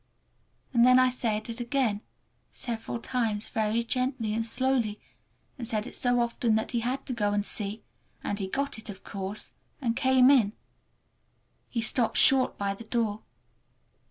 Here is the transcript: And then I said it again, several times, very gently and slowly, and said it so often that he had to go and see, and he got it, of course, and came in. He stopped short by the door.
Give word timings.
And 0.73 0.83
then 0.83 0.97
I 0.97 1.11
said 1.11 1.47
it 1.47 1.59
again, 1.59 2.01
several 2.49 2.97
times, 2.99 3.49
very 3.49 3.83
gently 3.83 4.33
and 4.33 4.43
slowly, 4.43 4.99
and 5.59 5.67
said 5.67 5.85
it 5.85 5.93
so 5.95 6.21
often 6.21 6.55
that 6.55 6.71
he 6.71 6.79
had 6.79 7.05
to 7.05 7.13
go 7.13 7.33
and 7.33 7.45
see, 7.45 7.83
and 8.23 8.39
he 8.39 8.47
got 8.47 8.79
it, 8.79 8.89
of 8.89 9.03
course, 9.03 9.53
and 9.79 9.95
came 9.95 10.31
in. 10.31 10.53
He 11.69 11.81
stopped 11.83 12.17
short 12.17 12.57
by 12.57 12.73
the 12.73 12.85
door. 12.85 13.21